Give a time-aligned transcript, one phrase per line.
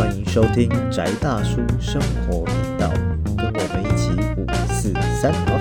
[0.00, 2.90] 欢迎收听宅大叔生活频道，
[3.36, 5.30] 跟我们一起五四三。
[5.30, 5.60] 好，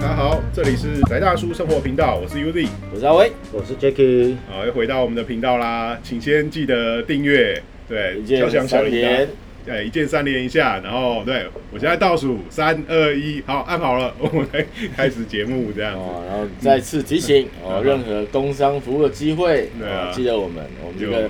[0.00, 2.68] 大家好，这里是宅大叔生活频道，我是 Uzi。
[2.94, 9.28] 我是阿威，我是 Jacky，好，又回到我们的频道啦，请先记得订阅，对，一键敲响小铃铛三连，
[9.66, 14.64] 对，一键三连一下，然后对我现在倒数三二一，好，按好了，我们来
[14.96, 15.98] 开始节目这样子。
[15.98, 21.28] 哦，然后再次提醒哦， 任何工商服务的机会，对啊哦记得我们我们这就个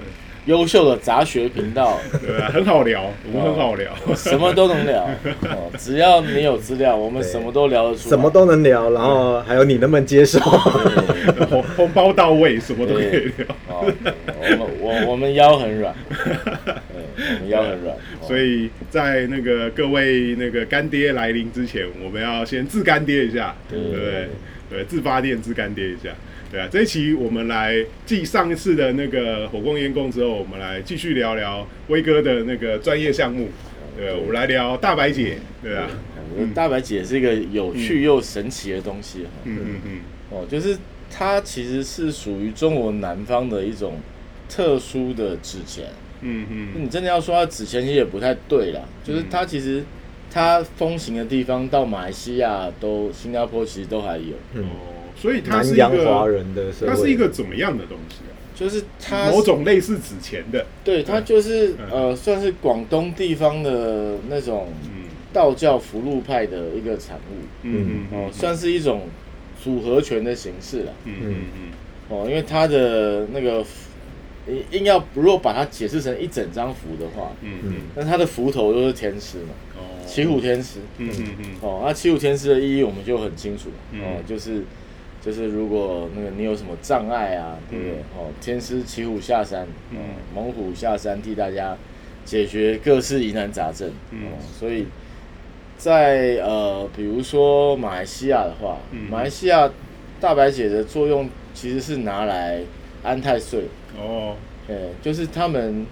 [0.49, 5.07] 优秀的杂学频道，对啊，很好聊，我们很好聊，什么都能聊
[5.43, 10.41] 哦，只要你有资料，我们什么都聊得出来，什么都能聊，然后还有你能不能接受？
[10.41, 13.47] 对红红包到位，什么都可以聊。
[13.69, 13.93] 哦，
[14.41, 15.95] 我们我我们腰很软，
[16.65, 16.75] 对，
[17.17, 24.29] 我们腰很软，哦所以在那个各位那个干爹来临之前，我们要先自干爹一下，对不对？
[24.71, 26.09] 对，自发电自干爹一下。
[26.51, 27.77] 对啊，这一期我们来
[28.07, 33.49] 继上一次的那个火光烟供之后，我们来继续聊聊威哥的那个专业项目。
[33.97, 35.89] 对，我们来聊大白姐，对啊，
[36.55, 39.31] 大白姐是一个有趣又神奇的东西哈。
[39.45, 40.79] 嗯嗯嗯，哦，就是
[41.11, 43.99] 它其实是属于中国南方的一种
[44.49, 45.87] 特殊的纸钱。
[46.21, 48.81] 嗯嗯你真的要说它纸钱，其实也不太对啦。
[49.03, 49.83] 就是它其实
[50.31, 54.35] 它风行的地方，到马来西亚都、新加坡其实都还有。
[54.55, 54.63] 哦，
[55.21, 58.33] 所以它是一洋华个，人的社会，它是一个怎么样的东西啊？
[58.55, 61.91] 就是它某种类似纸钱的，对它就是嗯。
[61.91, 65.05] 呃，算是广东地方的那种嗯。
[65.33, 67.45] 道教福禄派的一个产物。
[67.63, 68.19] 嗯嗯。
[68.19, 69.03] 哦，算是一种
[69.63, 70.93] 组合拳的形式了。
[71.05, 71.35] 嗯嗯
[72.09, 73.65] 哦，因为它的那个
[74.49, 77.75] 硬硬要如果把它解释成一整张符的话，嗯嗯。
[77.95, 79.83] 那它的符头都是天师嘛，哦。
[80.07, 80.79] 骑虎天师。
[80.97, 81.45] 嗯嗯嗯。
[81.61, 83.69] 哦，那骑虎天师的意义我们就很清楚。
[83.93, 84.01] 嗯。
[84.01, 84.63] 哦，就是
[85.29, 87.93] 就是如果那个你有什么障碍啊，对不对？
[87.97, 90.01] 嗯哦，天师骑虎下山，嗯哦，
[90.35, 91.77] 猛虎下山替大家
[92.25, 93.91] 解决各式疑难杂症。
[94.11, 94.87] 嗯哦，所以
[95.77, 99.71] 在呃，比如说马来西亚的话，嗯马来西亚
[100.19, 102.63] 大白姐的作用其实是拿来
[103.03, 103.65] 安太岁，
[104.01, 104.35] 哦
[104.67, 105.85] 对，就是他们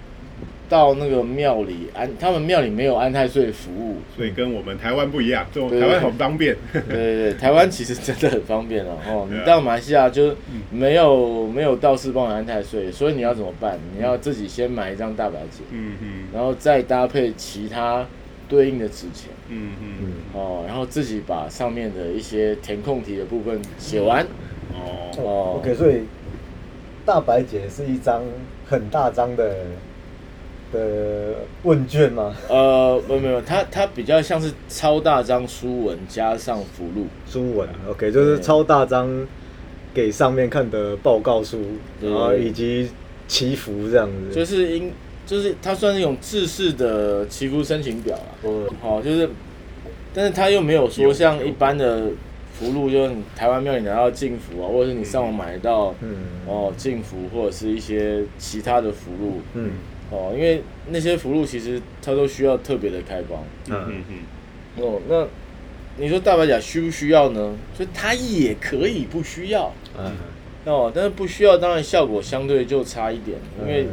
[0.69, 6.55] 到那个庙里安，他们庙里没有安太岁服务，所以跟我们台湾不一样，这种对台湾很方便。
[6.73, 9.25] 对对对，台湾其实真的很方便了 哦。
[9.29, 10.35] 对啊你到马来西亚就
[10.71, 13.77] 没有没有道士帮你安太岁，所以你要怎么办？
[13.95, 18.05] 你要自己先买一张大白纸，嗯嗯然后再搭配其他
[18.49, 24.25] 对应的纸钱嗯嗯嗯，哦，然后自己把上面的一些填空题的部分写完
[24.73, 25.59] 哦哦。
[25.59, 26.01] OK，所以
[27.05, 28.21] 大白姐是一张
[28.69, 29.55] 很大张的
[30.71, 32.35] 的问卷吗？
[32.49, 39.27] 呃，没有没有，它它比较像是超大张书文加上符录，书文，OK，就是超大张
[39.93, 41.59] 给上面看的报告书，
[41.99, 42.09] 对。
[42.09, 42.89] 然后以及
[43.27, 44.91] 祈福这样子，就是应
[45.25, 48.29] 就是它算是一种制式的祈福申请表啊。
[48.43, 48.67] 嗯。
[48.81, 49.29] 好，就是，
[50.13, 52.07] 但是他又没有说像一般的
[52.53, 56.15] 福禄，就是你台湾庙里拿到净福啊，或者是你上网买到嗯。
[56.47, 59.71] 哦净福，或者是一些其他的福禄嗯
[60.11, 63.43] 哦，因为那些符箓其实它都需要特别的开光。
[63.69, 65.01] 嗯嗯嗯哦。
[65.09, 65.27] 那
[66.01, 67.55] 你说大白甲需不需要呢？
[67.75, 69.73] 所以它也可以不需要。
[69.97, 70.11] 嗯。
[70.65, 73.89] 哦，但是不需要，当然效果相对就差一点，因为嗯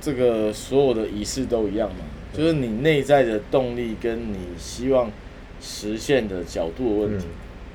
[0.00, 2.04] 这个所有的仪式都一样嘛，
[2.36, 5.10] 就是你内在的动力跟你希望
[5.60, 7.26] 实现的角度的问题。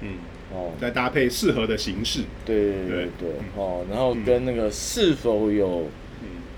[0.01, 0.09] 嗯，
[0.53, 2.21] 哦，再搭配适合的形式。
[2.45, 5.87] 对对对对对，哦，然后跟那个是否有嗯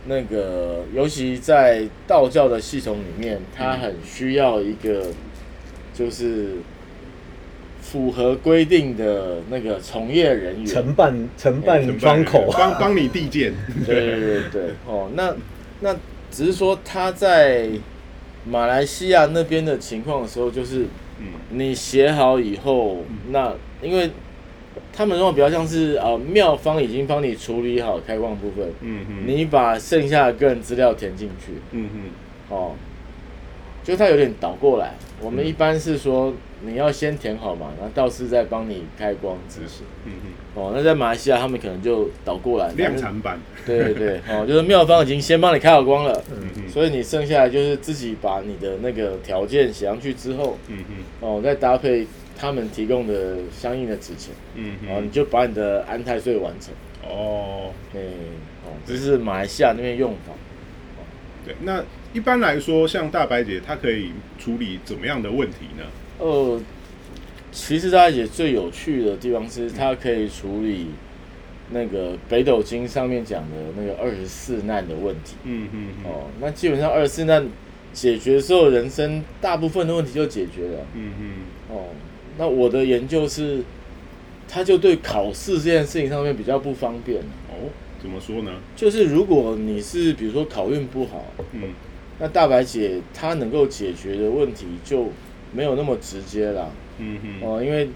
[0.06, 5.07] 那个，尤其在道教的系统里面，它很需要一个
[5.94, 6.56] 就是
[7.81, 10.66] 符合规定的那个从业人员。
[10.66, 13.53] 承办承办承办窗口，帮帮你递件。
[13.85, 15.35] 对对对对，哦，那
[15.81, 15.95] 那
[16.31, 17.69] 只是说他在
[18.45, 20.85] 马来西亚那边的情况的时候，就是
[21.19, 24.09] 嗯你写好以后，那因为
[24.94, 32.01] 他们那种比较像是呃妙方已经帮你处理好开光部分，嗯嗯你把剩下的个人资料填进去，嗯嗯
[32.50, 32.74] 哦，
[33.83, 34.94] 就它有点倒过来。
[35.21, 36.33] 我们一般是说
[36.65, 39.86] 你要先填好嘛，然后道士再帮你开光执行。
[40.06, 43.39] 嗯嗯，哦，那在马来西亚他们可能就倒过来，量产版。
[43.65, 52.07] 对对对，哦， 就是妙方已经先帮你开好光了，嗯嗯所以你剩下来就是自己把你的那个条件写上去之后，嗯嗯哦，再搭配
[52.41, 55.11] 他们提供的相应的纸钱，嗯哦，你嗯。
[55.11, 56.73] 就把你的安泰税完成。
[57.07, 57.99] 哦，哎，
[58.65, 60.33] 哦，这是马来西亚那边用法。
[61.45, 61.83] 对，那
[62.13, 65.85] 一般来说，像大白姐，她可以处理怎么样的问题呢？
[66.17, 66.59] 呃，
[67.51, 70.88] 其实大白姐最有趣的地方是，她可以处理
[71.69, 75.35] 那个北斗经上面讲的那个二十四难的问题。
[75.43, 77.47] 嗯嗯嗯哦，那基本上二十四难
[77.93, 80.85] 解决之后，人生大部分的问题就解决了。
[80.95, 81.31] 嗯嗯
[81.69, 81.85] 哦，
[82.41, 83.61] 那我的研究是，
[84.49, 87.19] 他就对考试这件事情上面比较不方便。
[87.49, 87.69] 哦，
[88.01, 88.51] 怎么说呢？
[88.75, 91.23] 就是如果你是比如说考运不好，
[91.53, 91.69] 嗯
[92.17, 95.09] 那大白姐她能够解决的问题就
[95.53, 96.67] 没有那么直接啦。
[96.97, 97.88] 嗯嗯哦，因为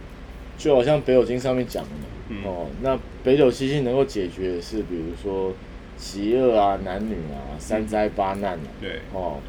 [0.60, 5.54] 就好像北斗经上面讲的嘛，嗯哦，那北斗七星能够解决的是比如说
[5.98, 9.40] 饥饿啊、男女啊、三灾八难啊，对，哦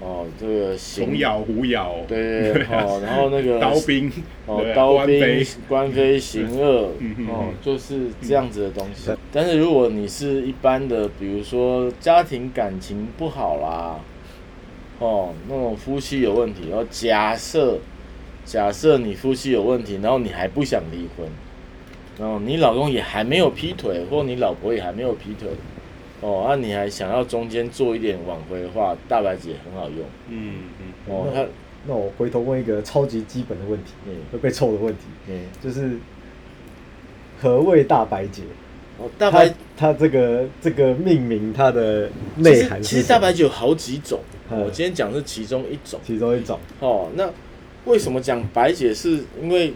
[0.00, 4.12] 哦，这个行虫咬虎咬，对哦，然后那个 刀兵，
[4.46, 9.10] 哦，刀兵官非、行恶哦嗯，就是这样子的东西。
[9.32, 13.98] 但是如果你是一般的，比如说家庭感情不好啦，
[14.98, 17.78] 哦，那种夫妻有问题，然后假设
[18.44, 21.26] 假设你夫妻有问题，然后你还不想离婚，
[22.18, 25.48] 然后你老公也还没有劈腿，或你老婆也还没有劈腿，
[26.24, 29.98] 哦，那、你还想要中间做一点挽回的话，大白姐很好用，
[30.30, 31.44] 嗯嗯哦，那
[31.86, 35.98] 那我回头问一个超级基本的问题，嗯会被臭的问题，嗯，就是
[37.42, 38.40] 何谓大白姐？
[38.96, 44.20] 哦，大白它它这个这个命名它的内涵其实大白什么酒有好几种，
[44.50, 46.00] 嗯我今天讲是其中一种。
[46.06, 47.28] 其中一种，哦，那
[47.84, 48.94] 为什么讲白姐？
[48.94, 49.74] 是因为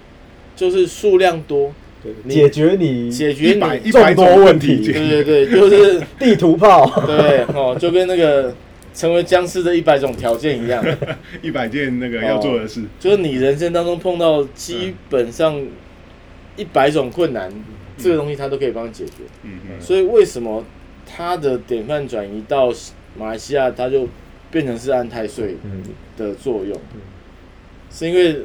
[0.57, 1.71] 就是数量多，
[2.03, 4.77] 对解决你解决一百你一百多问题。
[4.79, 4.93] 题。
[4.93, 8.55] 对对对，就是 地图炮，对哦，就跟那个
[8.95, 10.85] 成为僵尸的一百种条件一样，
[11.43, 15.61] 一百件那个要做的事，就是你人生当中碰到基本上
[16.57, 17.53] 一百种困难，
[17.97, 19.13] 这个东西它都可以帮你解决。
[19.43, 19.81] 嗯嗯。
[19.81, 20.65] 所以为什么
[21.07, 22.73] 它的典范转移到
[23.17, 24.09] 马来西亚，它就
[24.51, 25.83] 变成是安太岁嗯。
[26.17, 26.77] 的作用，
[27.93, 28.39] 是因为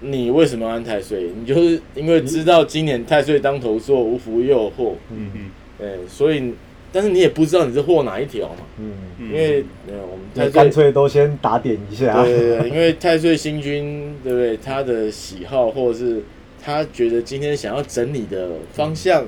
[0.00, 1.30] 你为什么要安太岁？
[1.38, 5.40] 你就是因为知道今年太岁当头坐，无福又祸，嗯嗯
[5.80, 6.52] 哎，所以
[6.92, 10.50] 但是你也不知道你是祸哪一条嘛，嗯，嗯，因为呃我们太岁。
[10.52, 14.56] 干脆都先打点一下，对对对，因为太岁星君，对不对？
[14.56, 16.22] 他的喜好或者是
[16.62, 19.24] 他觉得今天想要整理的方向，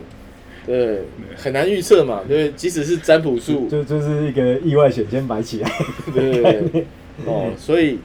[0.67, 1.00] 对，
[1.37, 2.50] 很难预测嘛，对？
[2.53, 5.71] 即使是占卜术，就就是一个意外险先摆起来，
[6.14, 6.43] 对对
[6.73, 6.85] 对，
[7.26, 7.99] 哦， 所以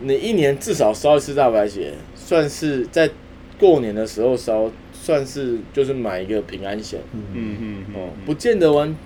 [0.00, 3.08] 你一年至少烧一次大白鞋，算是在
[3.58, 7.00] 过年的时候烧，算是就是买一个平安险。
[7.12, 7.22] 嗯。
[7.32, 8.96] 嗯哦，不见得完，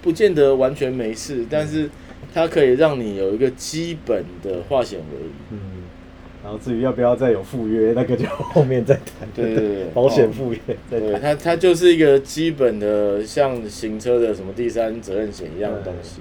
[0.00, 1.90] 不见得完全没事，但是
[2.32, 5.30] 它可以让你有一个基本的化险为夷。
[5.50, 5.58] 嗯，
[6.42, 10.58] 然后至于要不要再有赴约，那个就后面再谈，对对对 保险赴约
[10.90, 16.20] 再对，谈，它它就是一个基本的像行车的什么第三责任险一样的东西。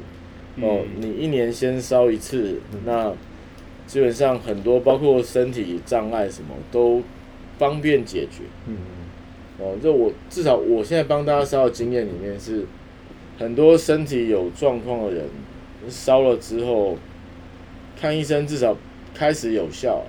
[0.59, 3.13] 哦，你一年先烧一次，那
[3.88, 7.01] 基本上很多包括身体障碍什么都
[7.57, 8.44] 方便解决。
[8.68, 8.75] 嗯
[9.60, 12.63] 哦，就我至少我现在帮大家烧的经验里面是，
[13.39, 15.25] 很多身体有状况的人
[15.89, 16.95] 烧了之后，
[18.00, 18.78] 看医生至少
[19.16, 20.06] 开始有效了，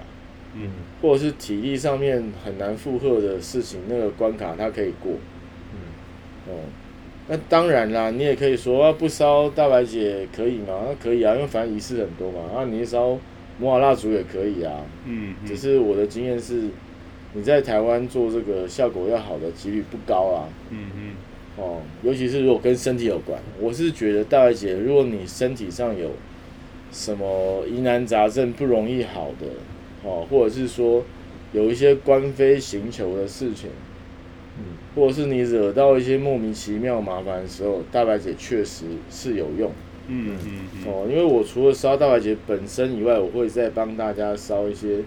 [0.54, 0.70] 嗯
[1.00, 5.12] 或者是体力上面很难负荷的事情，那个关卡他可以过。
[5.72, 6.60] 嗯哦，
[7.28, 10.84] 那当然啦，你也可以说啊，不烧大白姐可以吗？
[10.86, 12.40] 那可以啊，因为反正仪式很多嘛。
[12.54, 13.19] 啊，你烧
[13.58, 14.84] 摩尔蜡烛也可以啊。
[15.06, 16.69] 嗯，只是我的经验是，
[17.34, 20.49] 你在台湾做这个效果要好的几率不高啊。
[20.70, 21.10] 嗯嗯
[21.56, 26.12] 哦，尤其是如果跟身体有关，我是觉得大白姐，如果你身体上有
[26.92, 29.47] 什么疑难杂症不容易好的，
[30.04, 31.04] 哦，或者是说
[31.52, 33.71] 有一些官非行求的事情，
[34.59, 39.73] 嗯或者是你惹到一些莫名其妙麻烦的时候，大白姐确实是有用
[40.08, 41.06] 嗯嗯嗯哦。
[41.08, 45.02] 因为我除了烧大白姐本身以外，我会再帮大家烧一些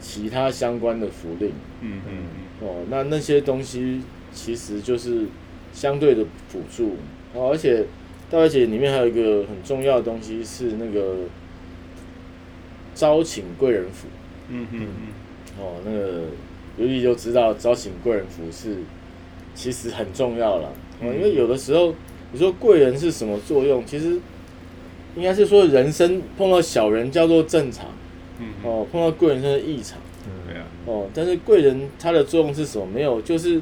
[0.00, 2.84] 其他相关的符令嗯嗯哦。
[2.88, 4.00] 那那些东西
[4.32, 5.26] 其实就是
[5.72, 6.96] 相对的辅助
[7.34, 7.84] 哦，而且
[8.30, 11.18] 大白姐里面还有一个很重要的东西是那个
[12.94, 14.08] 招请贵人符。
[14.48, 14.86] 嗯嗯
[15.58, 16.24] 哦，那个
[16.76, 18.78] 尤其就知道招请贵人符是
[19.54, 20.72] 其实很重要了。
[21.00, 21.94] 哦，因为有的时候
[22.32, 24.18] 你说贵人是什么作用，其实
[25.16, 27.86] 应该是说人生碰到小人叫做正常，
[28.40, 29.98] 嗯，哦，碰到贵人是异常。
[30.46, 32.86] 对啊，哦，但是贵人他的作用是什么？
[32.86, 33.60] 没有，就是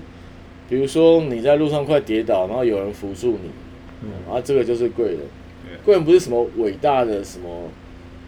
[0.69, 3.51] 比如说你在路上快跌倒，然后有人扶住你，
[4.03, 5.19] 嗯啊，这个就是贵人。
[5.85, 7.49] 贵人不是什么伟大的什么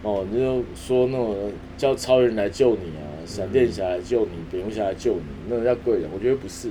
[0.03, 6.09] 哦，你就说那种叫超人来救你啊，闪电侠来救你，蝙蝠侠来救你，那个叫贵人。
[6.13, 6.69] 我觉得不是，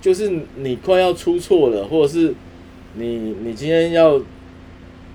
[0.00, 2.34] 就是你快要出错了，或者是
[2.94, 4.20] 你你今天要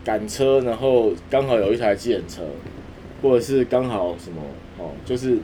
[0.03, 2.41] 赶车，然后刚好有一台计程车，
[3.21, 4.41] 或者是刚好什么
[4.77, 5.37] 哦，就是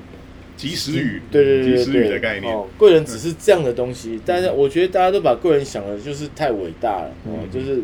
[0.56, 7.52] 及时雨，对对对及时雨的概念，嗯哦，贵人只是这样的东西，但是我觉得大家都把贵人想的就是太伟大了，哦，嗯。
[7.52, 7.82] 就是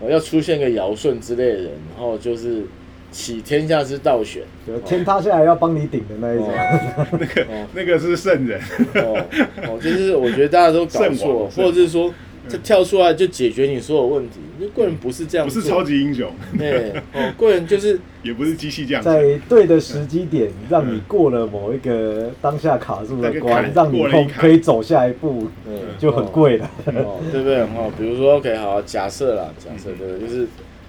[0.00, 2.62] 哦要出现个尧舜之类的人，然后就是
[3.10, 4.42] 起天下之道选，
[4.86, 6.48] 天塌下来要帮你顶的那一种。
[6.48, 7.06] 哦。
[7.50, 8.58] 哦 那个是圣人，
[8.94, 9.26] 哦
[9.68, 12.12] 哦，就是我觉得大家都搞 圣错，或者是说
[12.50, 26.70] 他跳出来就解决你所有问题，那贵人不是这样做，不是超级英雄，对哦，贵人就是 也不是机器这样，在对的时机点，让你过了某一个当下卡住的关坎，让你后可以走下一步，嗯就很贵了。
[26.86, 27.60] 哦，对不对？
[27.60, 30.28] 哦，比如说，OK，好，假设啦，假设嗯对不对？
[30.28, 30.46] 就是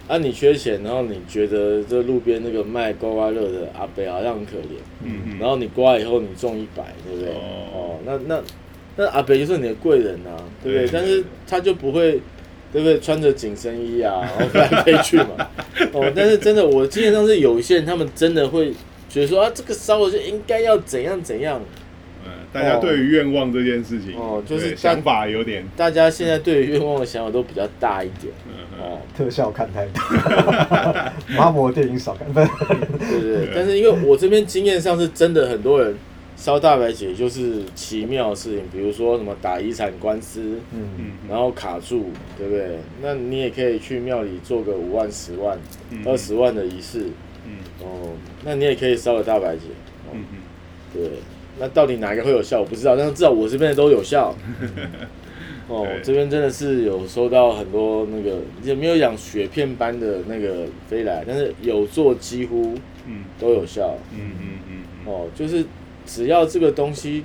[0.07, 7.31] 啊，你缺钱，然后你觉得这路边那个卖刮刮乐的阿伯好像很可怜，嗯嗯，然后你刮以后你中一百，对不对？
[7.33, 7.39] 哦。
[7.73, 8.41] 哦，那那
[8.97, 10.29] 那阿北就是你的贵人呐、
[10.63, 10.89] 对不对？
[10.91, 12.19] 但是他就不会，
[12.71, 12.99] 对不对？
[12.99, 15.49] 穿着紧身衣啊，然后 飞来飞去嘛。
[15.93, 18.71] 哦，但是真的，我经验上是有一些人，他们真的会
[19.09, 21.61] 觉得说啊，这个烧了就应该要怎样怎样。
[22.25, 28.31] 嗯，大家对于愿望这件事情，哦就是想法有点，大家现在对于愿望的想法都比较大一点。
[28.47, 30.01] 嗯嗯哦，特效看太多，
[31.37, 33.49] 麻婆电影少看，对对对。
[33.55, 35.95] 但是因为我这边经验上是真的，很多人
[36.41, 40.59] 烧大白姐就是奇妙的事情，比如说什么打遗产官司。
[40.73, 42.79] 嗯，嗯，然后卡住，对不对？
[42.99, 45.55] 那你也可以去庙里做个五万、十万、
[45.91, 47.03] 嗯二十万的仪式，
[47.45, 49.67] 嗯哦，那你也可以烧个大白姐，
[50.07, 50.37] 哦嗯嗯，
[50.91, 51.11] 对。
[51.59, 54.33] 那到底哪一个会有效，我不知道，但是至少我这边的都有效。
[55.69, 62.73] 哦，这边真的是有收到很多那个，也没有养雪片般的那个飞来，但是有做几乎
[63.05, 63.95] 嗯都有效。
[64.11, 65.63] 嗯嗯嗯嗯，哦，就是
[66.05, 67.23] 只要这个东西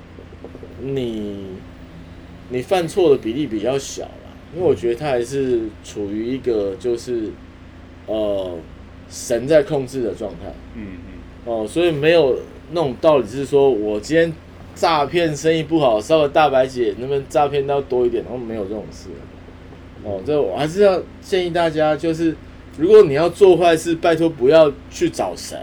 [0.81, 1.45] 你
[2.49, 7.29] 你犯错的比例比较小啦，因为我觉得它还是处于一个就是
[8.05, 8.57] 呃
[9.09, 12.39] 神在控制的状态嗯嗯哦，所以没有
[12.71, 14.31] 那种道理是说我今天
[14.75, 18.23] 诈骗生意不好，稍微大白姐，能不能诈骗到多一点？
[18.23, 19.09] 然后没有这种事
[20.03, 22.35] 哦，这我还是要建议大家，就是
[22.77, 25.57] 如果你要做坏事，拜托不要去找神。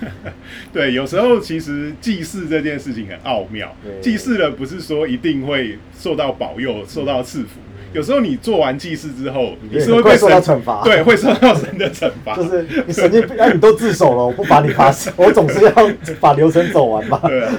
[0.72, 7.60] 对，有时候其实祭祀这件事情很奥妙，祭祀了不是说一定会受到保佑、受到赐福。
[7.94, 12.36] 有时候你做完祭祀之后，你是会被受到惩罚对，会受到神的惩罚。
[12.36, 15.72] 就是 你神经病，哎，你都自首了，我不把你罚死，我总是要
[16.20, 17.20] 把流程走完吧。
[17.24, 17.54] 对啊，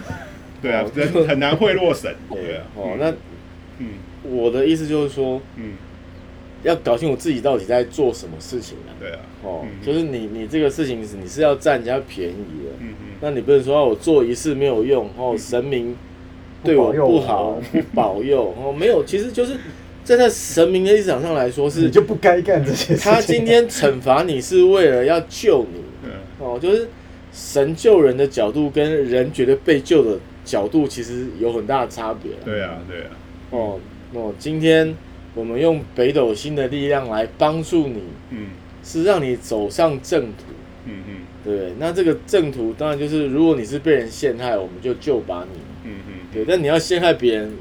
[0.62, 2.13] 对啊，人很难贿赂神。
[2.29, 3.10] 对对啊，哦，那
[3.79, 3.88] 嗯
[4.24, 5.72] 我的意思就是说，嗯，
[6.63, 8.92] 要搞清楚自己到底在做什么事情啊。
[9.00, 12.34] 对啊，哦，嗯就是你你这个事情是你是要占人家便宜
[12.66, 13.08] 的，嗯嗯。
[13.22, 15.96] 那你不能说啊我做一次没有用，哦，神明
[16.63, 19.56] 对我不好，不保佑，哦，没有，其实就是
[20.04, 23.12] 站在神明的立场上来说是你是，就不该干这些事情。
[23.12, 26.12] 他今天惩罚你是为了要救你，嗯。
[26.39, 26.88] 哦，就是
[27.32, 32.38] 神救人的角度跟人觉得被救的角度其实有很大的差别啦。
[32.44, 33.10] 对啊，对啊，
[33.51, 33.80] 哦，
[34.13, 34.96] 哦，今天
[35.39, 38.48] 我们用北斗星的力量来帮助你，嗯
[38.84, 40.43] 是让你走上正途，
[40.86, 41.15] 嗯嗯
[41.46, 41.74] 对不对？
[41.79, 46.43] 那这个正途当然就是，如果你是被人陷害，我们就救把你，嗯嗯，对。
[46.46, 47.51] 但你要陷害别人，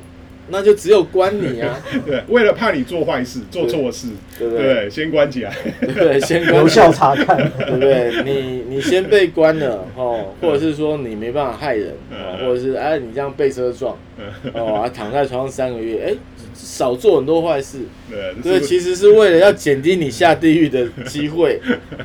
[0.49, 4.09] 那就只有关你啊， 对，为了怕你做坏事、做错事，
[4.39, 4.65] 对不对？
[4.75, 5.53] 对，先关起来。
[5.95, 6.19] 对？
[6.21, 8.23] 先关有你效查看，对不对？
[8.25, 16.15] 你你先被关了哦，或者是说你没办法害人哦，嗯或者是哎你这样被车撞嗯哦，啊躺在床上三个月，哎
[16.59, 17.79] 少做很多坏事，
[18.11, 21.61] 对，对，其实是为了要减低你下地狱的机会。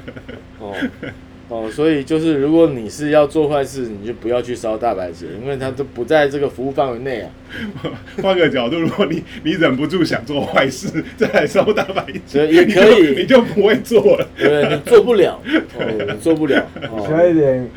[0.60, 0.74] 哦
[1.50, 7.30] 哦，所以就是如果你是要做坏事，你就不要去烧大白节，因为它都不在这个服务范围内啊。
[8.24, 14.28] 换个角度，如果你你忍不住想做坏事， 再来烧大白所节，也可以你就你就不会做了。
[14.36, 14.70] 对？
[14.70, 15.40] 你做不了，
[15.78, 16.66] 哦，你做不了。
[17.06, 17.70] 需要哦，一点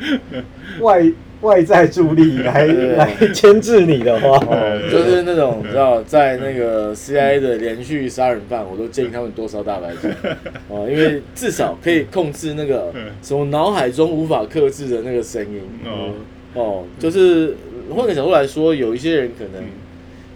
[0.79, 1.03] 外
[1.41, 2.65] 外在助力 来
[2.97, 10.09] 来牵制你的话，哦， 就是那种你知道，在那个 CIA 的连续杀人犯，我都建议他们多烧大白节，
[10.67, 13.03] 哦，因为至少可以控制那个嗯。
[13.21, 15.61] 什么脑海中无法克制的那个声音。
[15.85, 16.13] 哦，
[16.53, 17.55] 哦，就是
[17.95, 19.67] 换个角度来说，有一些人可能嗯。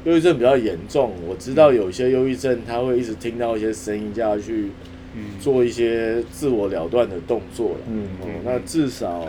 [0.04, 4.70] 忧郁症比较严重，我知道有一些忧郁症他会一直听到一些声音，叫他去
[5.16, 7.78] 嗯，做一些自我了断的动作了。
[7.88, 8.04] 嗯。
[8.22, 9.28] 哦，那至少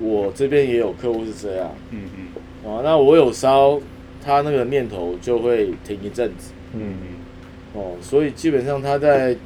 [0.00, 1.70] 我这边也有客户是这样。
[1.90, 2.26] 嗯嗯
[2.64, 3.80] 哦，那我有烧，
[4.24, 6.52] 他那个念头就会停一阵子。
[6.74, 9.36] 嗯嗯，哦，所以基本上他在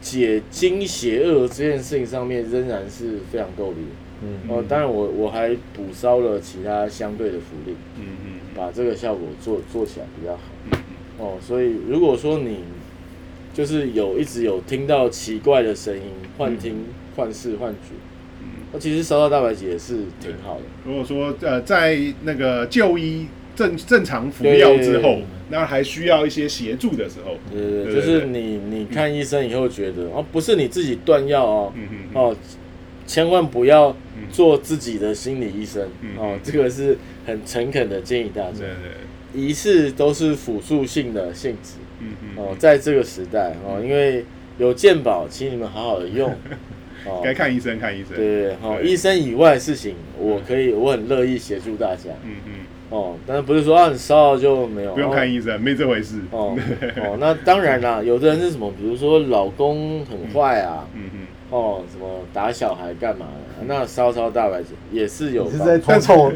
[0.00, 4.24] 解经邪恶这件事情上面仍然是非常够力的。
[4.24, 10.40] 嗯哦，当然我我还补烧了其他相对的福利，嗯嗯把这个效果做做起来比较好。
[10.72, 10.78] 嗯
[11.18, 12.58] 哦，所以如果说你
[13.54, 16.02] 就是有一直有听到奇怪的声音、
[16.38, 16.84] 幻听、
[17.16, 17.94] 幻视、幻觉，
[18.72, 20.62] 那其实烧到大白节是挺好的。
[20.84, 25.18] 如果说呃，在那个就医正正常服药之后，
[25.50, 32.36] 那还需要一些协助的时候，对对对，对就是你你看医生以后觉得，哦，不是你自己断药哦，嗯嗯嗯哦，
[33.06, 33.94] 千万不要
[34.30, 38.68] 做自己的心理医生嗯哦，这个是很诚恳的建议大家对。
[38.68, 44.24] 对，仪式都是辅助性的性质嗯嗯，哦，在这个时代哦，因为
[44.58, 46.34] 有健保，请你们好好的用哦。
[47.22, 48.86] 该看医生看医生，对好，对。
[48.86, 52.10] 医生以外的事情，我可以，我很乐意协助大家。
[52.24, 52.52] 嗯嗯，
[52.90, 56.56] 哦，但是不是说啊，你烧了就没有，不用看医医生，没这回事，哦
[56.96, 63.26] 哦，那当然啦， 有的人是什么，比如说老公很坏啊，嗯嗯，哦，什么打小孩干嘛
[63.58, 66.32] 的，那烧烧大白节也是有你是在，偷臭？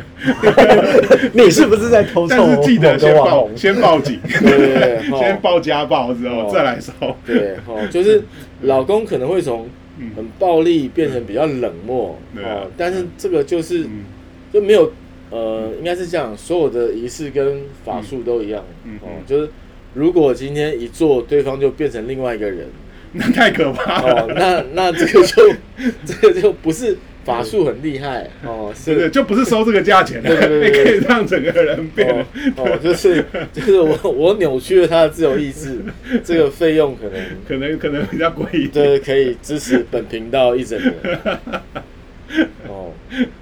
[1.33, 2.37] 你是不是在偷臭？
[2.37, 5.19] 但是记得先报先报警， 对对对，哦。
[5.19, 6.51] 先报家暴之后哦。
[6.53, 6.93] 再来烧，
[7.27, 8.23] 对，哦，就是
[8.63, 9.71] 老公可能会从嗯
[10.17, 12.65] 很暴力变成比较冷漠，啊。
[12.65, 14.05] 哦，但是这个就是嗯。
[14.53, 14.91] 就没有，
[15.29, 18.65] 呃，应该是这样，所有的仪式跟法术都一样，
[19.03, 19.51] 哦就是
[19.93, 22.69] 如果今天一做，对方就变成另外一个人，
[23.13, 25.53] 那太可怕哦，了，那那这个就
[26.07, 29.11] 这个就不是法术很厉害，哦，是。
[29.11, 32.09] 就不是收这个价钱的，对对对 你可以让整个人变
[32.57, 35.81] 哦，哦，就是就是我 我扭曲了他的自由意志，
[36.25, 40.95] 这个费用可能可能可能比较贵一点，对，可以支持本频道一整年。
[42.69, 42.91] 哦，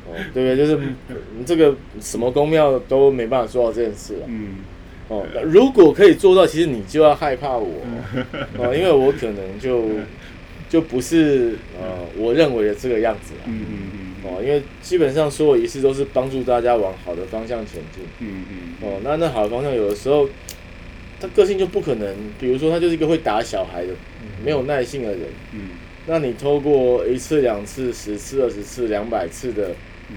[0.07, 0.57] 哦，对不对？
[0.57, 0.79] 就是
[1.47, 4.21] 这个什么公庙都没办法做到这件事了。
[4.29, 4.57] 嗯，
[5.09, 7.69] 哦，如果可以做到，其实你就要害怕我
[8.59, 9.85] 哦，因为我可能就
[10.69, 13.41] 就不是呃我认为的这个样子啦。
[13.47, 18.03] 嗯嗯嗯哦，因为基本上所有仪式都是帮助大家往好的方向前进。
[18.21, 20.29] 嗯嗯哦，那那好的方向有的时候
[21.21, 23.93] 他个性就不可能，比如说他就是一个会打小孩的、
[24.45, 25.21] 没有耐性的人。
[25.53, 25.61] 嗯
[26.07, 29.71] 那你透过一次、两次、十次、二十次、两百次的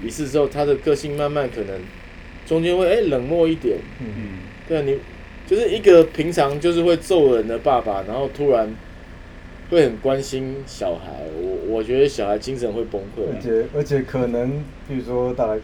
[0.04, 1.80] 仪式之后，他的个性慢慢可能
[2.46, 3.78] 中间会哎、冷漠一点。
[3.98, 4.38] 嗯，嗯
[4.68, 4.98] 对啊，你
[5.46, 8.68] 就是一个平常就是会揍人的爸爸，然后突然
[9.70, 13.22] 会很关心小孩，我我觉得小孩精神会崩溃。
[13.34, 15.56] 而且而且可能，比如说大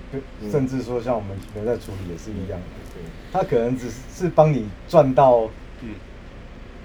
[0.50, 3.00] 甚至说像我们人在处理也是一样的，
[3.32, 5.48] 他可能只是帮你赚到
[5.82, 5.90] 嗯，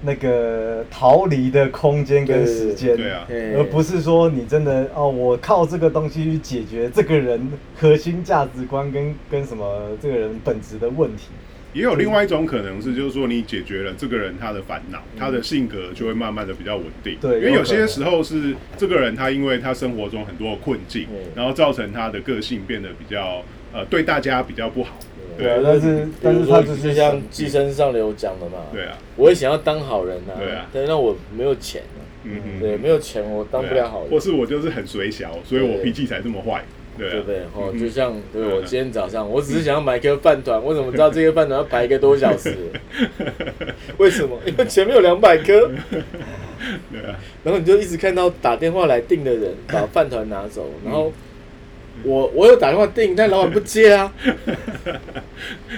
[0.02, 3.28] 那个逃离的空间跟时间，对啊，
[3.58, 11.26] 而不是说你真的哦，我靠这个东西去解决这个人核心价值观跟跟什么这个人本质的问题。
[11.74, 17.18] 也有另外一种可能是，就是说你解决了这个人他的烦恼，他的性格就会慢慢的比较稳定。
[17.22, 24.98] 对因为有些时候是这个人他因为他生活中很多的困境嗯，然后造成他的个性变得比较呃对大家比较不好。
[25.38, 30.68] 对啊但是但是他就是像寄生上流讲的嘛，对啊，我也想要当好人呐、对啊。
[30.74, 35.84] 但是那我没有钱啊，嗯嗯，对，没有钱我当不了好人，或是我就是很水小，所以我对。
[35.86, 36.66] 脾气才这么坏。
[37.00, 37.40] 对不，对？
[37.56, 42.56] 哦，嗯就像对嗯我今天早上， 我只是想要买一颗饭团，我怎么知道这个饭团要排一个多小时？
[43.98, 44.38] 为什么？
[44.46, 45.70] 因为前面有两百颗，
[46.92, 51.12] 对啊，然后你就一直看到打电话来订的人把饭团拿走，然后
[52.04, 54.14] 我我有打电话订，但老板不接啊。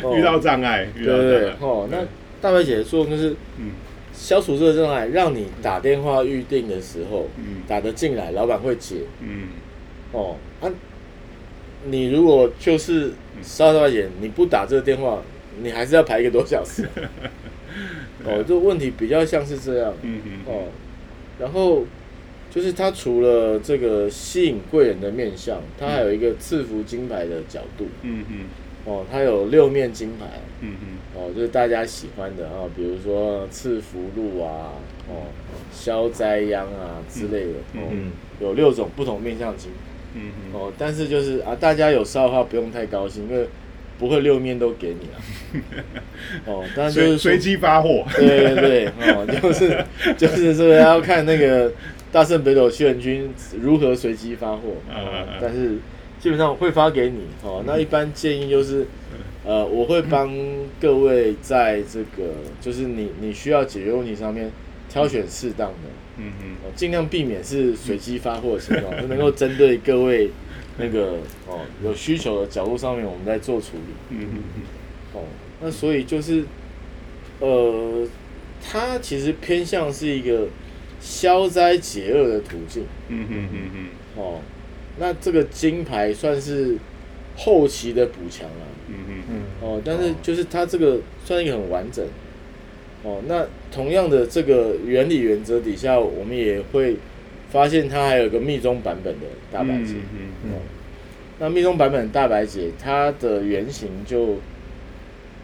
[0.03, 0.15] 哦。
[0.15, 1.49] 遇到障碍，遇对不对。
[1.59, 1.97] 哦，那
[2.41, 3.71] 大白姐的作用就是嗯。
[4.13, 7.63] 消除这个障碍，让你打电话预定的时候嗯。
[7.67, 8.97] 打得进来，老板会接。
[9.21, 9.47] 嗯。
[10.11, 10.69] 哦啊，
[11.85, 15.21] 你如果就是烧大白姐，你不打这个电话，
[15.61, 16.87] 你还是要排一个多小时。
[18.23, 19.93] 哦，这个问题比较像是这样。
[20.01, 20.63] 嗯嗯哦，
[21.39, 21.85] 然后
[22.51, 27.87] 就是它除了这个吸引贵人的面相，它还有一个赐福金牌的角度。
[28.03, 28.37] 嗯嗯
[28.85, 30.25] 哦，它有六面金牌。
[30.59, 34.73] 嗯嗯哦，就是大家喜欢的啊，比如说赐福禄啊，
[35.09, 35.25] 哦，
[35.71, 37.53] 消灾殃啊之类的。
[37.73, 39.71] 哦，嗯有六种不同面相金。
[40.13, 43.47] 嗯嗯，哦，但是就是啊，大家有烧的话不用太高兴，因为
[43.99, 45.17] 不会六面都给你啊。
[46.45, 48.05] 哦，当然就是随随机发货。
[48.15, 49.85] 对对对，哦， 就是
[50.17, 51.71] 就是这个要看那个
[52.11, 55.77] 大圣北斗七人军如何随机发货嗯嗯哦嗯，但是
[56.19, 57.63] 基本上会发给你哦。
[57.65, 58.85] 那一般建议就是，
[59.45, 60.29] 呃，我会帮
[60.79, 64.51] 各位在这个就是你你需要解决问题上面
[64.89, 65.89] 挑选适当的。
[66.17, 70.29] 嗯嗯哦，尽量避免是随机发货的情况， 就能够针对各位
[70.77, 73.93] 那个哦有需求的角度上面，我们在做处理。
[74.09, 74.43] 嗯嗯
[75.13, 75.23] 哦，
[75.61, 76.43] 那所以就是，
[77.39, 78.07] 呃，
[78.63, 80.47] 它其实偏向是一个
[80.99, 82.83] 消灾解厄的途径。
[83.09, 84.39] 嗯嗯嗯嗯哦，
[84.99, 86.77] 那这个金牌算是
[87.35, 88.65] 后期的补强了。
[88.87, 92.05] 嗯嗯嗯，哦，但是就是它这个算一个很完整。
[93.03, 96.97] 哦，那同样的这个原理原则底下，我们也会
[97.49, 99.93] 发现它还有个密宗版本的大白节。
[99.93, 100.51] 嗯嗯嗯
[101.39, 104.37] 那密宗版本的大白节，它的原型就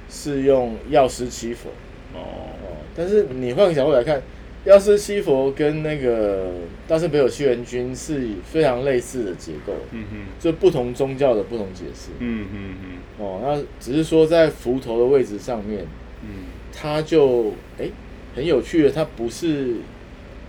[0.09, 1.69] 是用药师七佛。
[2.13, 2.19] 哦，
[2.61, 4.21] 哦，但是你换个角度来看，
[4.65, 6.51] 药师七佛跟那个
[6.87, 12.11] 大圣北斗七元君是非常类似的结构，嗯哼就不同宗教的不同解释。
[12.19, 12.97] 嗯嗯嗯。
[13.17, 15.85] 哦，那只是说在符头的位置上面，
[16.21, 16.45] 嗯。
[16.79, 17.89] 它就哎、
[18.37, 19.77] 很有趣的，它不是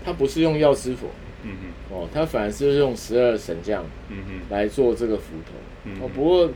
[0.05, 1.09] 它不是用药师佛
[1.42, 1.51] 嗯
[1.90, 5.53] 哦，它反而是用十二神将嗯哼来做这个符头。
[5.85, 6.51] 嗯哦，不过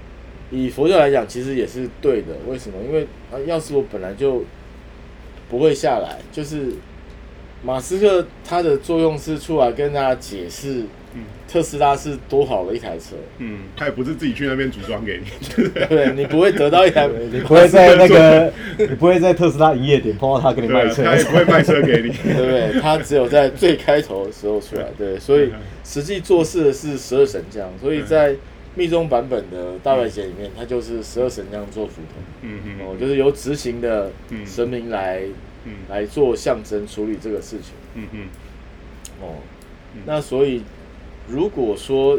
[0.51, 2.37] 以佛教来讲，其实也是对的。
[2.47, 2.77] 为什么？
[2.87, 4.45] 因为啊，药师佛本来就
[5.49, 6.75] 不会下来，就是
[7.65, 11.23] 马斯克他的作用是出来跟大家解释嗯。
[11.53, 16.11] 特斯拉是多好的一台车，嗯，他也不是自己去那边组装给你， 对？
[16.17, 22.35] 你不会得到一台， 你不会在那个，你不会在特斯拉营业点碰到他给你卖车，他也不会卖车给你， 对。
[22.35, 22.41] 不
[22.73, 22.81] 对？
[22.81, 25.53] 他只有在最开头的时候出来，对，所以
[25.85, 28.35] 实际做事的是十二神将，所以在
[28.75, 32.21] 密宗版本的大白节里面，它就是十二神将做符头。
[32.41, 32.77] 嗯嗯。
[32.81, 34.47] 哦，就是由执行的嗯。
[34.47, 35.21] 神明来、
[35.67, 35.73] 嗯。
[35.91, 37.75] 来做象征处理这个事情。
[37.95, 38.21] 嗯嗯。
[39.21, 39.35] 哦，
[39.95, 40.01] 嗯。
[40.07, 40.63] 那所以
[41.29, 42.19] 如果说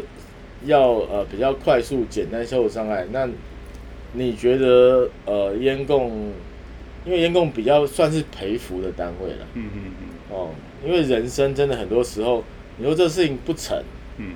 [0.64, 3.28] 要呃比较快速简单消除障碍，那
[4.12, 6.32] 你觉得呃烟供，
[7.04, 9.46] 因为烟供比较算是陪福的单位了。
[9.54, 10.50] 嗯嗯嗯哦，
[10.84, 12.42] 因为人生真的很多时候，
[12.78, 13.76] 你说这事情不成，
[14.18, 14.34] 嗯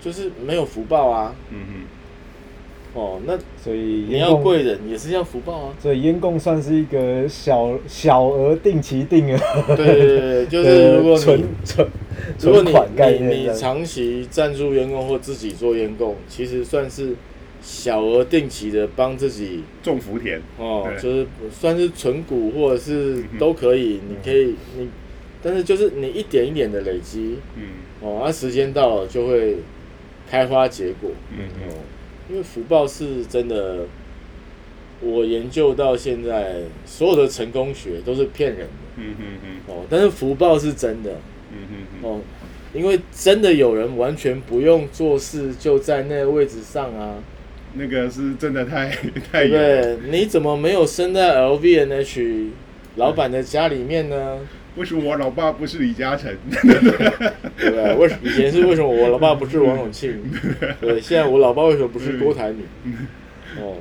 [0.00, 1.34] 就是没有福报啊。
[1.50, 1.74] 嗯嗯
[2.94, 5.74] 哦，那所以你要贵人也是要福报啊。
[5.80, 9.38] 所以烟供算是一个小小额定期定额
[9.76, 11.88] 对对对对，就是如果你存存
[12.40, 12.72] 如果你
[13.18, 17.14] 你你长期赞助员工或自己做员工，其实算是
[17.62, 24.88] 小额定期的帮自己种福田，哦，就是算是存股或者是都可以，你可以你，
[25.42, 27.62] 但是就是你一点一点的累积嗯
[28.02, 29.56] 哦，啊时间到了就会
[30.30, 31.74] 开花结果嗯嗯哦，
[32.30, 33.86] 因为福报是真的，
[35.00, 41.12] 我研究到现在所有的成功学都是骗人的嗯嗯嗯哦，但是福报是真的。
[42.02, 42.20] 哦，
[42.72, 47.14] 因为真的有人完全不用做事就在那个位置上啊，
[47.74, 48.90] 那个是真的太
[49.32, 50.10] 太对不有了，对？
[50.10, 52.48] 你怎么没有生在 LVNH
[52.96, 54.38] 老板的家里面呢？
[54.76, 56.34] 为什么我老爸不是李嘉诚？
[56.50, 56.90] 对不
[57.76, 57.94] 对？
[57.94, 60.20] 为什以前是为什么我老爸不是王永庆？
[60.80, 62.66] 对，现在我老爸为什么不是郭台铭？
[63.60, 63.76] 哦，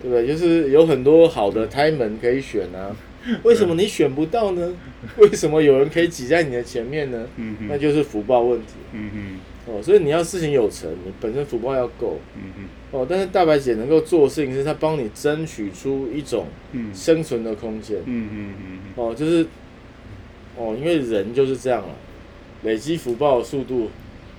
[0.00, 0.26] 对不对？
[0.26, 2.96] 就是有很多好的胎门可以选啊，
[3.44, 4.72] 为什么你选不到呢？
[5.18, 7.26] 为什么有人可以挤在你的前面呢？
[7.36, 9.82] 嗯嗯那就是福报问题嗯嗯哦。
[9.82, 12.18] 所以你要事情有成，你本身福报要够。
[12.36, 17.98] 嗯嗯哦，但是大白姐能够做的事情是，她帮你争取出一种嗯生存的空间。
[18.04, 19.46] 嗯嗯嗯哦，就是，
[20.56, 21.94] 哦，因为人就是这样了，
[22.64, 23.88] 累积福报的速度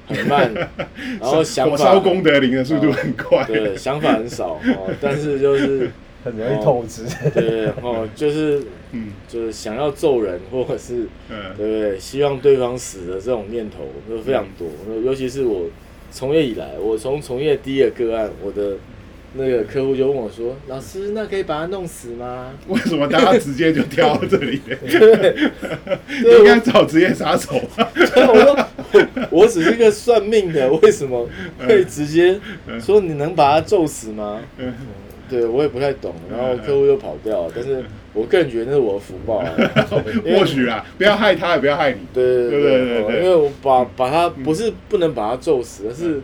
[0.06, 0.54] 很慢，
[1.22, 5.90] 然后想火法烧功德林的速度很快，对，想法很少哦，但是就是
[6.24, 7.04] 很容易透支。
[7.34, 12.00] 对哦，就是嗯就是想要揍人，或者是嗯对不对？
[12.00, 14.68] 希望对方死的这种念头就非常多，
[15.04, 15.68] 尤其是我
[16.12, 18.76] 从业以来，我从从业第一个个案，我的
[19.34, 25.38] 那个客户就问我说：“老师，那可以把他弄死吗为什么大家直接就跳到这里？？” 对，
[26.40, 27.54] 应该找职业杀手。
[27.96, 31.30] 对，我说我我只是个算命的，为什么
[31.66, 32.38] 会直接
[32.82, 34.42] 说你能把他揍死吗？
[35.32, 39.50] 嗯对我也不太懂，然后客户又跑掉了，但是我个人觉得那是我的福报啊。
[40.38, 42.00] 或许啊，不要害他，也不要害你。
[42.14, 46.16] 对对对对对对哦因为我把把他不是不能把他揍死，而是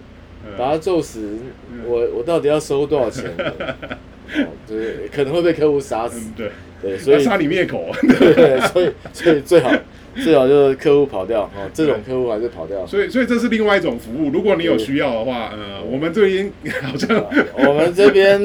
[0.45, 1.37] 嗯把他揍死，
[1.85, 3.31] 我我到底要收多少钱？
[3.37, 6.33] 哦，对，可能会被客户杀死嗯，。
[6.35, 7.85] 对，对，所以要杀你灭口。
[8.03, 9.71] 对，所以所以最好
[10.23, 12.85] 最好就是客户跑掉哦，这种客户还是跑掉。
[12.87, 14.29] 所以，所以这是另外一种服务。
[14.31, 16.51] 如果你有需要的话，呃，我们这边
[16.81, 17.25] 好像
[17.67, 18.39] 我们这边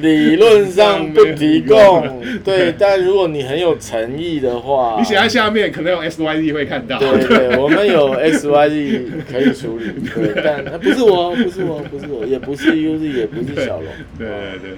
[0.00, 6.98] 理论上不提供， 对，但如果你很有诚意的话，你写在下面，可能有 S Y D 会看到。
[6.98, 13.86] 对对，我们有 S Y Z 可以处理，对，但呃不是我，不是我，不是我，也不是 U Z，也不是小龙，
[14.18, 14.26] 对
[14.60, 14.70] 对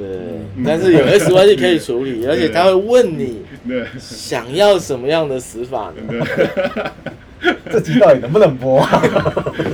[0.00, 3.84] 对，但是有 X Y Z 可以处理，而且他会问你对。
[3.98, 6.02] 想要什么样的死法呢？
[6.08, 8.80] 对， 这集到底能不能播？
[8.80, 9.02] 啊？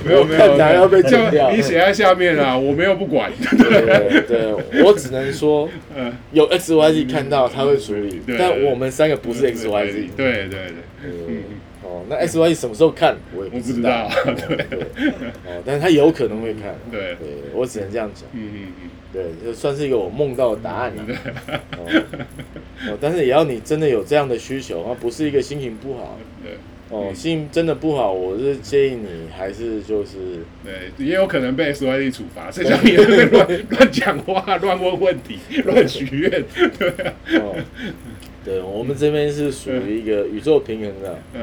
[0.04, 3.30] 没有没有，看起来要被就剪掉你写在下面啊，我没有不管。
[3.38, 4.20] 对。
[4.26, 9.92] 对，我只能说嗯，有 X Y Z 看到他会处理，但我们三个不是 X Y Z。
[10.16, 10.60] 对对对，
[11.04, 11.42] 嗯，
[11.84, 14.56] 哦，那 X Y Z 什么时候看，我也不知知道哦对，
[15.46, 17.14] 哦，但是他有可能会看，对。
[17.14, 21.02] 对我只能这样讲，嗯嗯嗯对，就算是一个我梦到的答案了。
[21.78, 22.04] 哦，
[22.90, 26.18] 哦，但是也要你真的有这样的需求，而不是一个心情不好。
[26.20, 26.52] 嗯，对，
[26.90, 36.30] 哦，嗯心情真的不好，我是建议你还是就是对，也有可能被 SYD 处罚，这叫你乱乱讲话、乱问问题、乱许愿，
[36.78, 37.56] 对啊，哦，
[38.44, 41.40] 对我们这边是属于一个宇宙平衡的，嗯，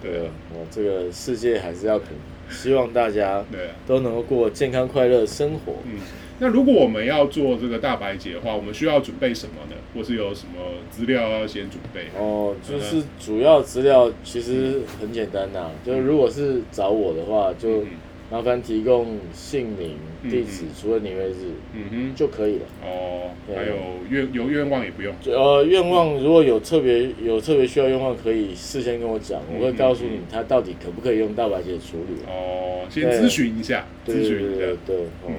[0.00, 0.18] 对。
[0.18, 2.16] 啊，我这个世界还是要平衡，
[2.50, 3.44] 希望大家。
[3.86, 5.74] 都能够过健康快乐的生活。
[5.84, 6.00] 嗯，
[6.40, 9.76] 那如果我们要做这个大白节的话，我们需要准备什么呢？
[9.94, 12.06] 或是有什么资料要先准备？
[12.18, 17.86] 哦，就是主要资料其实很简单呐、就是如果是找我的话，就嗯
[18.30, 22.62] 麻烦提供姓名、嗯地址、除了年月日嗯哼，就可以了。
[22.84, 23.74] 哦，还有
[24.10, 25.14] 愿有愿望也不用。
[25.20, 32.16] 就呃，愿望如果有特别有特别需要愿望，可以事先跟我讲，我会告诉你他到底可不可以用大白节处理。
[32.26, 34.96] 哦，先对咨询一下，咨询一下对。
[35.24, 35.30] 哦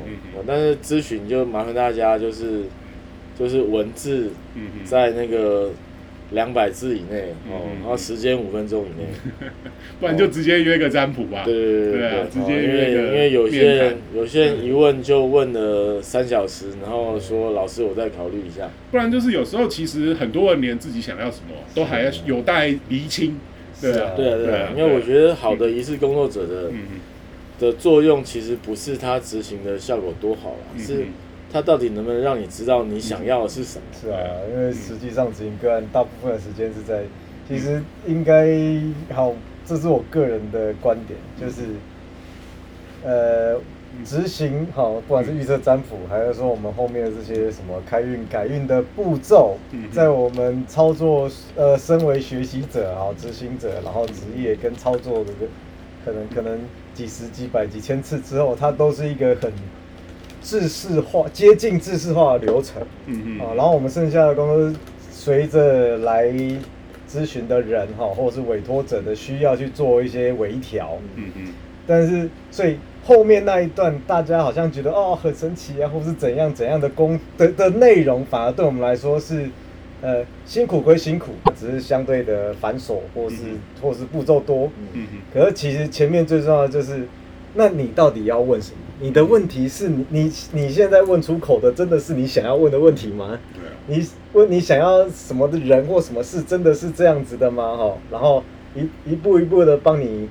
[0.45, 2.63] 但是咨询就麻烦大家就是
[3.37, 5.71] 就是文字嗯，在那个
[6.31, 9.07] 两百字以内嗯哦嗯，然后时间五分钟以内。
[9.99, 11.43] 不然就直接约个占卜吧。
[11.45, 18.69] 对对对直接哦因为约个因为有些人有些人一问就问了三小时，然后说老师我再考虑一下。
[18.91, 23.37] 不然就是有时候其实很多人连自己想要什么都还要有待厘清。
[23.81, 26.79] 对啊，对啊对啊因为我觉得好的仪式工作者的嗯
[27.59, 31.05] 的作用其实不是他执行的效果多好啦，嗯是
[31.51, 33.83] 他到底能不能让你知道你想要的是什么。
[33.99, 34.19] 是啊，
[34.51, 37.03] 因为实际上执行个案大部分的时间是在，
[37.47, 38.47] 其实应该
[39.13, 39.33] 好，
[39.65, 41.63] 这是我个人的观点，就是，
[43.03, 43.59] 呃，
[44.03, 55.31] 执行好，不管是预测占卜，还是说我们后面的这些什么开运改运的步骤嗯，在我们操作，呃，身为学习者啊执行者，然后职业跟操作的
[56.05, 56.59] 可能可能
[56.93, 59.51] 几十几百几千次之后，它都是一个很
[60.41, 62.81] 制式化、接近制式化的流程。
[63.05, 64.75] 嗯啊，然后我们剩下的工作是
[65.11, 66.25] 随着来
[67.09, 70.97] 咨询的人哈，或者是委托者的需要去做一些微调。
[71.15, 71.47] 嗯嗯
[71.89, 79.49] 但是，所以后面那一段大家好像觉得哦很神奇啊，或是怎样怎样的工的的内容，反而对我们来说是
[80.01, 84.69] 呃辛苦归辛苦，只是相对的繁琐，或是、嗯或是步骤多。
[84.93, 87.07] 嗯嗯可是其实前面最重要的就是，
[87.53, 88.77] 那你到底要问什么？
[88.99, 93.37] 你的问题是你你你现在问出口的，真的是你想要问的问题吗？
[93.53, 97.77] 对啊，你问你想要什么的人或什么事，真的是这样子的吗？
[97.77, 98.43] 哈，然后
[98.75, 100.27] 一一步一步的帮你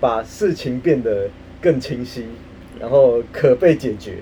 [0.00, 1.28] 把事情变得
[1.62, 2.26] 更清晰，
[2.78, 4.16] 然后可被解决，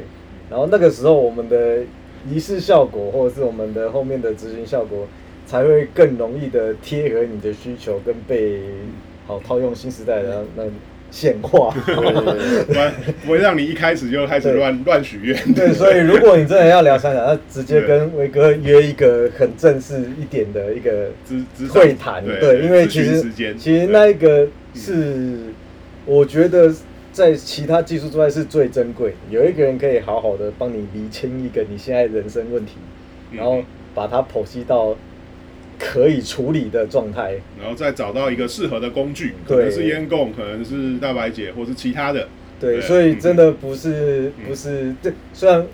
[0.49, 1.83] 然后那个时候我们的
[2.31, 5.09] 仪式效果，或者是我们的后面的执行效果，
[5.45, 8.61] 才会更容易的贴合你的需求，跟被
[9.27, 10.71] 好套用新时代的那那
[11.11, 11.75] 显化。
[11.87, 12.93] 对
[13.25, 15.55] 不会让你一开始就开始乱乱许愿。
[15.55, 21.11] 对，所以如果你真的要聊三讲，那直接跟威哥约一个很正式一点的一个
[21.71, 23.25] 会谈，对，因为其实
[23.59, 25.37] 其实那一个是
[26.05, 26.73] 我觉得
[27.13, 32.73] 在其他技术之外是最珍贵，有一个人可以好好的帮你理清一个你现在人生问题，
[33.33, 33.63] 然后
[33.95, 34.97] 把它剖析到
[35.79, 37.35] 可以处理的状态。
[37.61, 42.29] 然后再找到一个适合的工具，可对能是烟供，可能是大白姐，或是其他的。
[42.59, 42.81] 对，对。
[42.81, 44.45] 所以真的不是嗯。
[44.49, 45.67] 不是这，虽然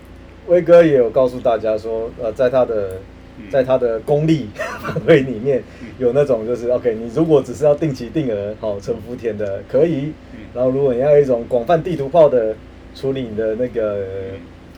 [0.47, 2.99] 威哥也有告诉大家说，呃，在他的
[3.39, 3.51] 嗯。
[3.51, 5.63] 在他的功力范围里面，
[5.99, 10.41] 有那种就是 OK，你如果只是要定期定额，好存福田的可以，嗯。
[10.55, 12.55] 然后如果你要一种广泛地图炮的
[12.95, 14.05] 处理你的那个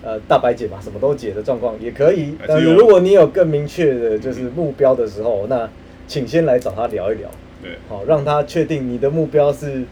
[0.04, 5.68] 呃大白解嘛，什么都解的状况也可以，但是如果你有更明确的就是目标的时候，那
[6.06, 7.28] 请先来找他聊一聊。
[7.62, 9.84] 对，好，让他确定你的目标是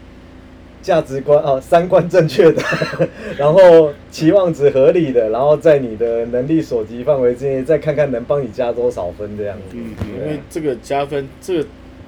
[0.81, 2.61] 价值观啊、三观正确的，
[3.35, 9.75] 然后期望值合理的，然后在你的能力所及范围之内，再看看能帮你加多少分这样子。
[9.75, 11.65] 嗯因为这个加分，这个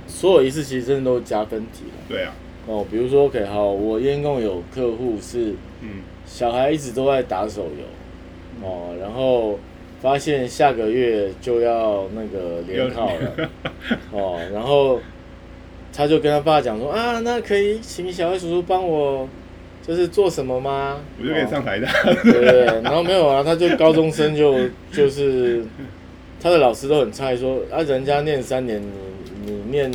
[0.07, 2.03] 所有一次其实真的都是加分题了。
[2.07, 2.33] 对啊，
[2.67, 9.59] 哦，比如说，OK，好，我烟共有客户是嗯小孩一直都在打手游，哦，然后
[10.01, 13.49] 发现下个月就要那个联考了，
[14.11, 14.99] 哦，然后
[15.93, 19.27] 他就跟他爸讲说啊，那可以请小黑叔叔帮我，
[19.85, 20.99] 就是做什么吗？
[21.19, 21.87] 我就可以上哦台的。
[22.23, 25.63] 对对对，然后没有啊，他就高中生就就是
[26.41, 28.81] 他的老师都很菜，说啊，人家念三年，
[29.45, 29.91] 你你念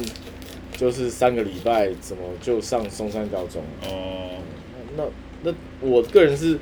[0.77, 3.63] 就是三个礼拜，怎么就上松山高中？
[3.85, 4.39] 哦，
[4.97, 5.05] 那
[5.43, 6.59] 那我个人是，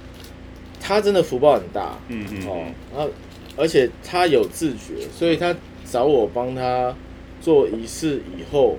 [0.80, 3.10] 他真的福报很大，嗯嗯哦嗯，然后
[3.56, 6.94] 而且他有自觉，所以他找我帮他
[7.40, 8.76] 做仪式以后，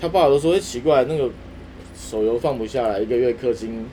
[0.00, 1.28] 他爸爸都说，哎、奇怪，那个
[1.94, 3.84] 手游放不下来，一个月氪金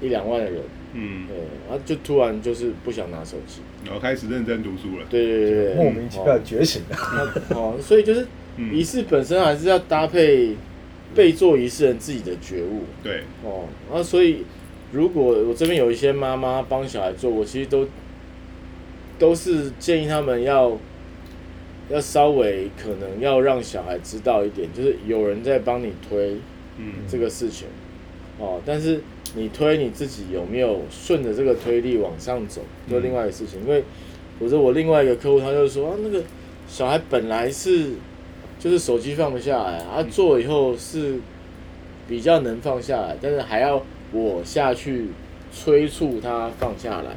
[0.00, 0.60] 一两万的人，
[0.94, 1.36] 嗯，对，
[1.68, 5.06] 然后就突然就是不想拿手机，然后开始认真读书了。
[5.10, 6.82] 对对对对，莫名其妙觉醒。
[6.90, 10.56] 了哦，所以就是嗯仪式本身还是要搭配
[11.14, 13.64] 被做仪式人自己的觉悟对，哦。
[13.90, 14.44] 那所以
[14.92, 17.86] 如果我这边有一些妈妈帮小孩做，我其实都
[19.18, 20.78] 都是建议他们要
[21.90, 26.36] 要稍微可能要让小孩知道一点，就是有人在帮你推
[26.78, 27.68] 嗯这个事情
[28.38, 29.00] 哦，但是
[29.34, 33.60] 你推你自己有没有顺着这个推力往上走，就另外一个事情。
[33.60, 33.82] 因为
[34.38, 36.22] 我说我另外一个客户，他就说啊，那个
[36.66, 37.90] 小孩本来是
[38.62, 41.16] 就是手机放不下来，啊，做以后是
[42.06, 45.06] 比较能放下来，但是还要我下去
[45.52, 47.16] 催促他放下来。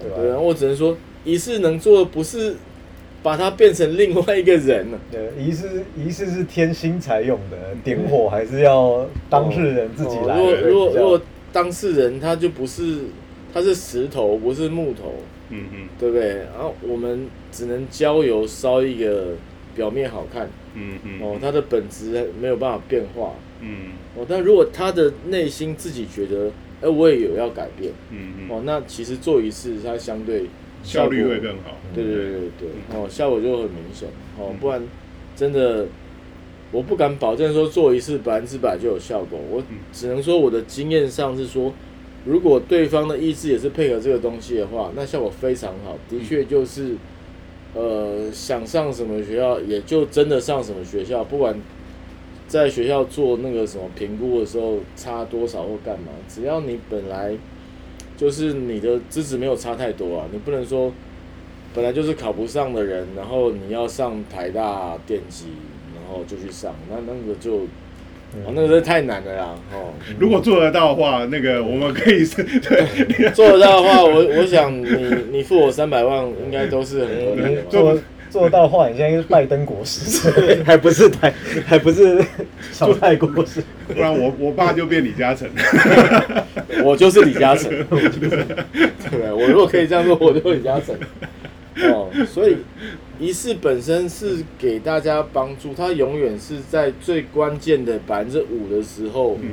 [0.00, 2.56] 对吧我只能说仪式能做的不是
[3.22, 4.98] 把它变成另外一个人了。
[5.10, 10.36] 对，仪式仪式是添新才用的，点火还是要当事人自己来。
[10.36, 13.04] 哦如果如果如果当事人他就不是
[13.54, 15.14] 他是石头，不是木头，
[15.50, 16.28] 嗯嗯对不对？
[16.52, 19.28] 然后我们只能浇油烧一个
[19.74, 23.32] 表面好看嗯嗯哦，他的本质没有办法变化。
[23.60, 23.92] 嗯。
[24.16, 24.24] 哦。
[24.28, 26.50] 但如果他的内心自己觉得，
[26.82, 30.46] 哎，我也有要改变嗯嗯，哦，那其实做一次它相对
[30.82, 31.76] 效率会更好。
[31.94, 34.08] 对对对对对，哦，效果就很明显。
[34.38, 34.82] 哦嗯，不然
[35.36, 35.86] 真的
[36.72, 39.78] 我不敢保证说做一次百分之百就有效果，我嗯。
[39.92, 41.72] 只能说我的经验上是说，
[42.26, 46.96] 如果对方的意志也是配合这个东西的话，那效果非常好，的确就是
[47.74, 51.54] 呃想上什么学校也就真的上什么学校，不管
[52.46, 57.36] 在学校做那个什么评估的时候差多少或干嘛，只要你本来
[58.16, 60.92] 就是你的资质没有差太多啊，你不能说
[61.74, 65.46] 本来就是考不上的人，然后你要上台大电机，
[65.94, 67.62] 然后就去上，那那个就，
[68.44, 77.62] 哦，那个真的太难了啦，哦，如果做得到的话，那个我们可以是对，做得到的话，我我想你你付我三百万，应该都是很合理的你嘛。
[77.68, 77.98] 做
[78.30, 80.20] 做到的话，你现在是拜登国师，
[80.66, 81.32] 还不是台，
[81.64, 82.20] 还不是
[82.72, 83.62] 小泰国师。
[83.86, 85.48] 不然我我爸就变李嘉诚。
[86.82, 89.32] 我就是李嘉诚，对 不对？
[89.32, 90.96] 我如果可以这样做，我就是李嘉诚。
[91.92, 92.56] 哦，所以
[93.18, 99.50] 仪式本身是给大家帮助，它永远是在最关键的百分之五的时候嗯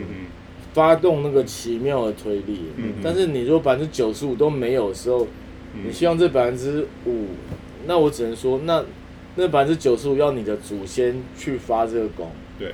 [0.74, 2.62] 发动那个奇妙的推力。
[2.78, 5.26] 嗯但是你如果百分之九十五都没有的时候，
[5.76, 5.88] 嗯。
[5.88, 7.26] 你希望这百分之五，
[7.86, 8.84] 那我只能说，那
[9.36, 12.30] 那百分之九十五要你的祖先去发这个功。
[12.60, 12.74] 对，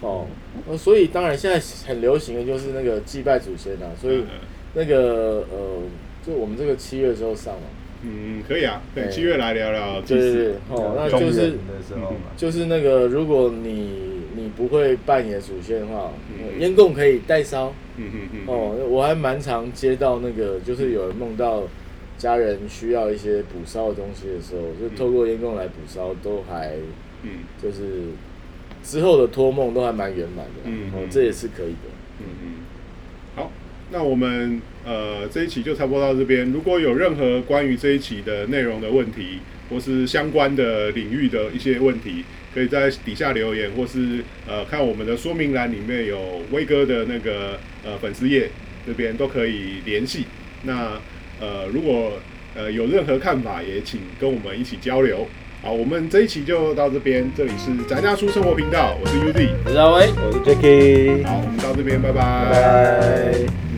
[0.00, 0.26] 哦，
[0.68, 4.26] 呃所以当然现在很流行的就是那个祭拜祖先啊，所以嗯。
[4.72, 5.82] 那个呃，
[6.24, 7.62] 就我们这个七月的时候上嘛，
[8.02, 16.10] 嗯，可以啊，对，七月来聊聊祭对对对祀。，哦，那就是的时候嘛，就是那个，如果你你不会拜你的祖先的话，
[16.58, 17.72] 烟供可以代烧。
[17.96, 21.64] 嗯嗯嗯，哦，我还蛮常接到那个，就是有人梦到
[22.16, 26.72] 家人需要一些补烧的东西的时候，就透过烟供来补烧，都还
[27.22, 27.30] 嗯。
[27.62, 28.04] 就是
[28.82, 31.90] 之后的托梦都还蛮圆满的，嗯嗯，哦这也是可以的。
[32.20, 32.59] 嗯嗯，好，
[33.92, 36.50] 那我们呃这一期就差不多到这边。
[36.52, 42.24] 如果有任何关于这一期的内容的问题，或是相关的领域的一些问题，
[42.54, 48.50] 可以在底下留言，或是呃看我们的说明栏里面有威哥的那个呃粉丝页
[48.86, 50.24] 这边都可以联系。
[50.62, 51.00] 那
[51.40, 52.12] 呃如果
[52.54, 55.26] 呃有任何看法，也请跟我们一起交流。
[55.62, 60.08] 好，我们这一期就到这边，这里是宅大叔生活频道，我是 UZ，我是阿威。
[60.16, 63.69] 我是 Jacky，好，我们到这边，拜拜拜。